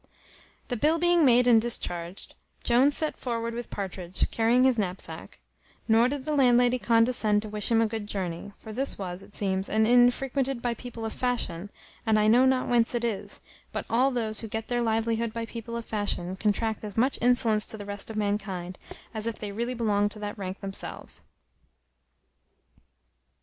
The 0.69 0.75
bill 0.75 0.97
being 0.97 1.23
made 1.25 1.45
and 1.47 1.61
discharged, 1.61 2.33
Jones 2.63 2.97
set 2.97 3.17
forward 3.17 3.53
with 3.53 3.69
Partridge, 3.69 4.31
carrying 4.31 4.63
his 4.63 4.75
knapsack; 4.75 5.39
nor 5.87 6.09
did 6.09 6.25
the 6.25 6.35
landlady 6.35 6.79
condescend 6.79 7.43
to 7.43 7.49
wish 7.49 7.71
him 7.71 7.81
a 7.83 7.85
good 7.85 8.07
journey; 8.07 8.51
for 8.57 8.73
this 8.73 8.97
was, 8.97 9.21
it 9.21 9.35
seems, 9.35 9.69
an 9.69 9.85
inn 9.85 10.09
frequented 10.09 10.59
by 10.59 10.73
people 10.73 11.05
of 11.05 11.13
fashion; 11.13 11.69
and 12.03 12.17
I 12.17 12.25
know 12.25 12.45
not 12.47 12.67
whence 12.67 12.95
it 12.95 13.05
is, 13.05 13.41
but 13.71 13.85
all 13.91 14.09
those 14.09 14.39
who 14.41 14.47
get 14.47 14.69
their 14.69 14.81
livelihood 14.81 15.33
by 15.33 15.45
people 15.45 15.77
of 15.77 15.85
fashion, 15.85 16.35
contract 16.35 16.83
as 16.83 16.97
much 16.97 17.19
insolence 17.21 17.67
to 17.67 17.77
the 17.77 17.85
rest 17.85 18.09
of 18.09 18.17
mankind, 18.17 18.79
as 19.13 19.27
if 19.27 19.37
they 19.37 19.51
really 19.51 19.75
belonged 19.75 20.09
to 20.13 20.19
that 20.21 20.35
rank 20.35 20.61
themselves. 20.61 21.25